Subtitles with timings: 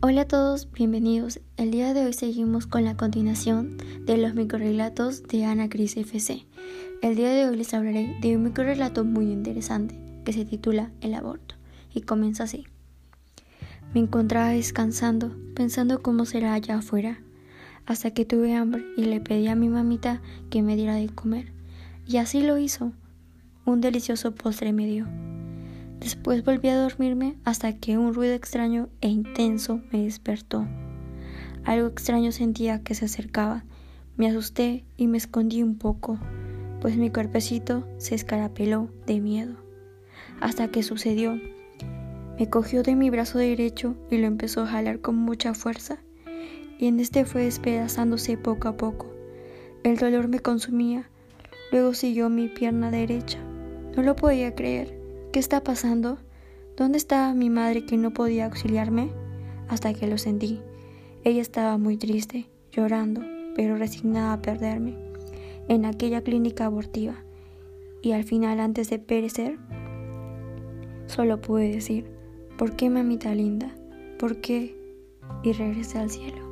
[0.00, 1.40] Hola a todos, bienvenidos.
[1.56, 6.46] El día de hoy seguimos con la continuación de los microrelatos de Ana Cris FC.
[7.02, 11.14] El día de hoy les hablaré de un microrelato muy interesante que se titula El
[11.14, 11.56] aborto
[11.92, 12.68] y comienza así.
[13.92, 17.20] Me encontraba descansando, pensando cómo será allá afuera,
[17.84, 21.52] hasta que tuve hambre y le pedí a mi mamita que me diera de comer.
[22.06, 22.92] Y así lo hizo.
[23.64, 25.08] Un delicioso postre me dio.
[26.00, 30.66] Después volví a dormirme hasta que un ruido extraño e intenso me despertó.
[31.64, 33.64] Algo extraño sentía que se acercaba.
[34.16, 36.18] Me asusté y me escondí un poco,
[36.80, 39.56] pues mi cuerpecito se escarapeló de miedo.
[40.40, 41.38] Hasta que sucedió.
[42.38, 45.98] Me cogió de mi brazo derecho y lo empezó a jalar con mucha fuerza,
[46.78, 49.12] y en este fue despedazándose poco a poco.
[49.82, 51.10] El dolor me consumía.
[51.72, 53.38] Luego siguió mi pierna derecha.
[53.96, 54.97] No lo podía creer.
[55.32, 56.16] ¿Qué está pasando?
[56.74, 59.10] ¿Dónde estaba mi madre que no podía auxiliarme?
[59.68, 60.62] Hasta que lo sentí.
[61.22, 63.20] Ella estaba muy triste, llorando,
[63.54, 64.96] pero resignada a perderme,
[65.68, 67.14] en aquella clínica abortiva.
[68.00, 69.58] Y al final, antes de perecer,
[71.06, 72.06] solo pude decir,
[72.56, 73.74] ¿por qué mamita linda?
[74.18, 74.74] ¿Por qué?
[75.42, 76.47] Y regresé al cielo.